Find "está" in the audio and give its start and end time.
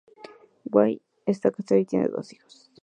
1.27-1.51